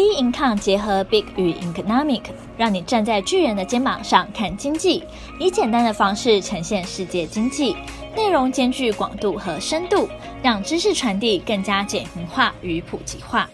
[0.00, 2.22] Bincom 结合 Big 与 Economic，
[2.56, 5.04] 让你站在巨人的肩膀上看经济，
[5.38, 7.76] 以简单的方式呈现世界经济，
[8.16, 10.08] 内容兼具广度和深度，
[10.42, 13.50] 让知识传递更加简明化与普及化。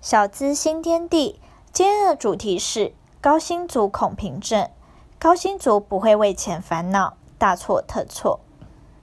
[0.00, 1.38] 小资新天地，
[1.70, 4.70] 今天的主题是高薪族恐贫症。
[5.18, 8.40] 高薪族不会为钱烦恼，大错特错。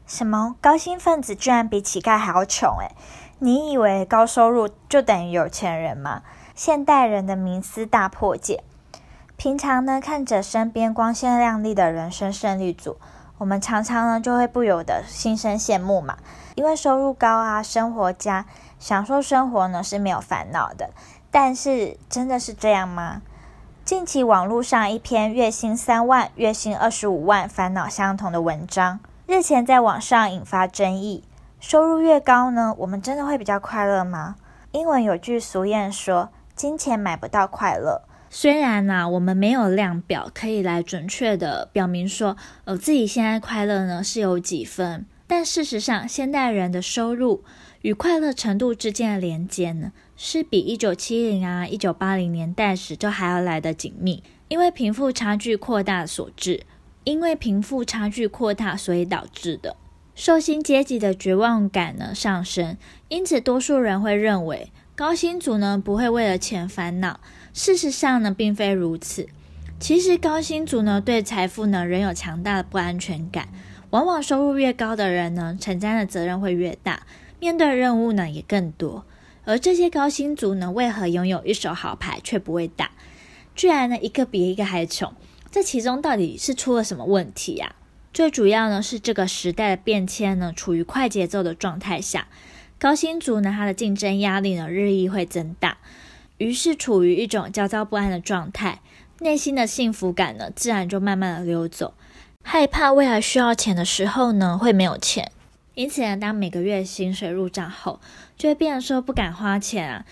[0.08, 0.56] 什么？
[0.60, 2.78] 高薪分子居然比乞丐还要穷？
[2.80, 2.96] 诶，
[3.38, 6.24] 你以为高收入就等于有钱人吗？
[6.64, 8.64] 现代人的迷思大破解。
[9.36, 12.98] 平常呢，看着身边光鲜亮丽的人生胜利组，
[13.40, 16.20] 我们常常呢就会不由得心生羡慕嘛。
[16.54, 18.46] 因为收入高啊，生活佳，
[18.78, 20.92] 享受生活呢是没有烦恼的。
[21.32, 23.24] 但是真的是这样吗？
[23.84, 31.24] 近期网络上一篇月薪三万、月薪二十五万烦恼相同的文章，日前在网上引发争议。
[31.60, 34.36] 收入越高呢，我们真的会比较快乐吗？
[34.74, 36.30] 英文有句俗谚说。
[36.62, 38.04] 金钱买不到快乐。
[38.30, 47.44] 虽然呢、我们没有量表可以来准确的表明说，呃，自己现在快乐呢是有几分，但事实上，现代人的收入
[47.82, 54.22] 与快乐程度之间的连接呢，是比一九七零啊、一九八零年代时就还要来得紧密。
[54.48, 56.62] 因为贫富差距扩大所致，
[57.06, 59.76] 因为贫富差距扩大，所以导致的
[60.14, 64.72] 受薪阶级的绝望感呢上升，因此多数人会认为。
[65.02, 67.20] 高薪族呢不会为了钱烦恼，
[67.56, 69.28] 事实上呢并非如此。
[69.80, 73.50] 其实高薪族呢对财富呢仍有强大的不安全感，
[73.90, 77.02] 往往收入越高的人呢承担的责任会越大，
[77.40, 79.04] 面对任务呢也更多。
[79.44, 82.92] 而这些高薪族呢为何拥有一手好牌却不会打？
[83.56, 85.12] 居然呢一个比一个还穷，
[85.50, 87.74] 这其中到底是出了什么问题呀？
[88.14, 92.28] 最主要呢是这个时代的变迁呢处于快节奏的状态下。
[92.82, 95.78] 高薪族呢，他的竞争压力呢日益会增大，
[96.40, 98.82] 于是处于一种焦躁不安的状态，
[99.20, 101.94] 内心的幸福感呢自然就慢慢的溜走，
[102.42, 105.32] 害怕未来需要钱的时候呢会没有钱，
[105.76, 108.00] 因此呢，当每个月薪水入账后，
[108.36, 110.06] 就会变得说不敢花钱啊。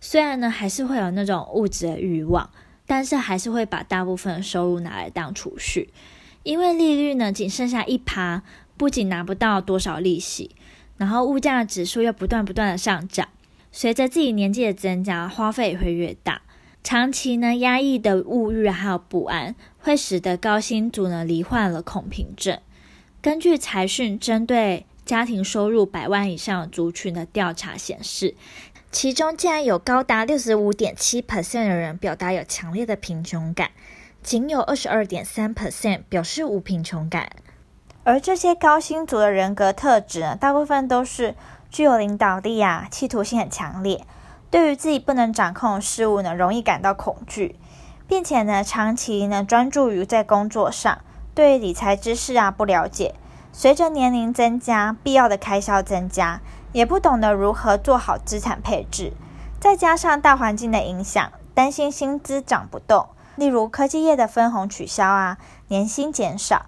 [0.00, 2.48] 虽然呢还是会有那种物质的欲望，
[2.86, 5.90] 但是还是会把大部分的收入拿来当储蓄，
[6.42, 8.42] 因为利率呢仅剩下一趴，
[8.78, 10.52] 不仅拿不到多少利息。
[10.96, 13.28] 然后物价指数又不断不断的上涨，
[13.72, 16.42] 随着自己年纪的增加，花费也会越大。
[16.82, 22.60] 长期呢压抑的物欲还有不安，会使得高薪族呢罹患了恐贫症。
[23.22, 28.34] 根据财讯针对家庭收入百万以上的族群的调查显示，
[28.92, 33.70] 其中竟然有高达六十五点七 percent 的人表达有强烈的贫穷感，
[34.22, 37.30] 仅有二十二点三 percent 表示无贫穷感。
[38.04, 41.34] 而这些高薪族的人格特质呢，大部分都是
[41.70, 44.04] 具有领导力啊，企图心很强烈，
[44.50, 47.58] 对于自己不能掌控的事物呢，容易感到恐惧，
[48.06, 50.98] 并且呢，长期呢专注于在工作上，
[51.34, 53.14] 对理财知识啊不了解，
[53.52, 59.14] 随着年龄增加，必要的开销增加，也不懂得如何做好资产配置，
[59.58, 63.06] 再加上大环境的影响，担心薪资涨不动，
[63.36, 65.38] 例如科技业的分红取消啊，
[65.68, 66.66] 年薪减少。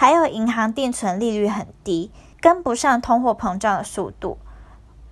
[0.00, 4.38] 还有银行定存利率很低，跟不上通货膨胀的速度，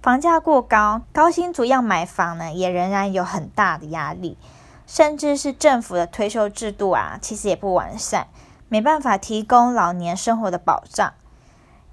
[0.01, 4.39] 房价过高，高薪族要买房呢，也仍然有很大的压力，
[4.87, 8.29] 甚至是政府的退休制度啊，其实也不完善，
[8.69, 11.15] 没办法提供老年生活的保障。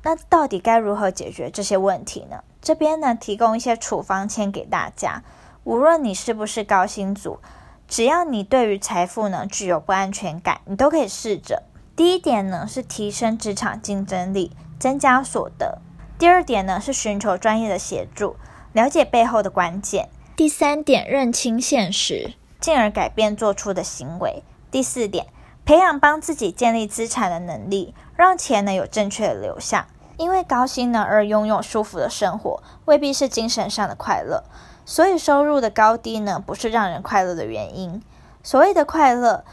[0.04, 2.44] 那到底该如何解决这些问题呢？
[2.62, 5.24] 这边呢，提供一些处方签给大家，
[5.64, 7.40] 无论你是不是高薪族，
[7.88, 11.64] 只要你对于财富呢具有不安全感，你都可以试着。
[11.96, 15.78] 第一点呢是提升职场竞争力，增加所得。
[16.18, 18.36] 第二点呢是寻求专业的协助，
[18.72, 20.10] 了解背后的关键。
[20.36, 24.42] 第三点，认清现实，进而改变做出的行为。
[24.72, 25.28] 第四点，
[25.66, 29.86] 培养帮自己建立资产的能力，让钱呢有正确的流向。
[30.18, 34.44] 因为高薪呢而拥有舒服的生活，未必是精神上的快乐。
[34.84, 38.02] 所以收入的高低呢不是让人快乐的原因。
[38.42, 39.46] 所谓的快乐。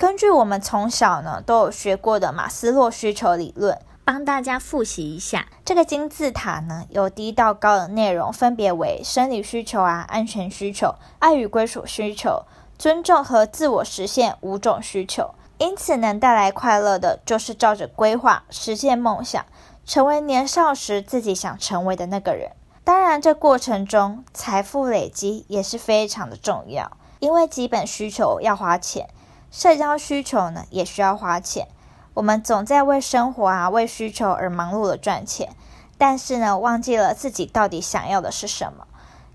[0.00, 5.48] 根据我们从小呢都有学过的马斯洛需求理论，帮大家复习一下。
[5.62, 12.44] 这个金字塔呢，由低到高的内容分别为生理需求啊、安全需求、爱与归属需求、
[12.78, 15.34] 尊重和自我实现五种需求。
[15.58, 19.44] 因此，能带来快乐的，就是照着规划实现梦想，
[19.84, 22.52] 成为年少时自己想成为的那个人。
[22.82, 29.06] 当然，这过程中财富累积也是非常的重要，因为基本需求要花钱。
[29.50, 31.66] 社交需求呢，也需要花钱。
[32.14, 35.50] 我们总在为生活啊、为需求而忙碌的赚钱，
[35.98, 38.86] 但是呢，忘记了自己到底想要的是什么。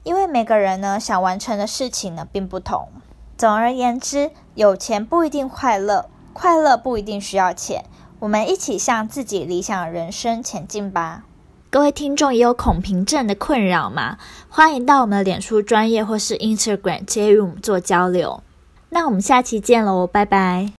[0.04, 2.90] 因为每个人呢想完成的事情呢并不同。
[3.38, 7.86] 总而言之，有钱不一定快乐，快乐不一定需要钱。
[8.20, 11.24] 我们一起向自己理想的人生前进吧。
[11.70, 14.18] 各位听众也有恐贫症的困扰吗？
[14.48, 18.42] 欢迎到我们的脸书专业或是 Instagram 接与我们做交流。
[18.90, 20.72] 那我们下期见喽，拜拜。